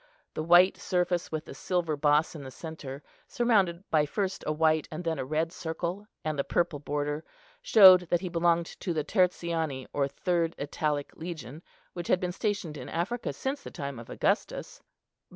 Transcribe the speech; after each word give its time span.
The 0.33 0.41
white 0.41 0.77
surface, 0.77 1.31
with 1.31 1.47
a 1.47 1.53
silver 1.53 1.95
boss 1.95 2.33
in 2.33 2.43
the 2.43 2.49
centre, 2.49 3.03
surrounded 3.27 3.87
by 3.91 4.07
first 4.07 4.43
a 4.47 4.51
white 4.51 4.87
and 4.91 5.03
then 5.03 5.19
a 5.19 5.25
red 5.25 5.51
circle, 5.51 6.07
and 6.25 6.39
the 6.39 6.43
purple 6.43 6.79
border, 6.79 7.23
showed 7.61 8.07
that 8.09 8.21
he 8.21 8.27
belonged 8.27 8.65
to 8.79 8.95
the 8.95 9.03
Tertiani 9.03 9.85
or 9.93 10.07
third 10.07 10.55
Italic 10.57 11.15
Legion, 11.15 11.61
which 11.93 12.07
had 12.07 12.19
been 12.19 12.31
stationed 12.31 12.77
in 12.77 12.89
Africa 12.89 13.31
since 13.31 13.61
the 13.61 13.69
time 13.69 13.99
of 13.99 14.09
Augustus. 14.09 14.81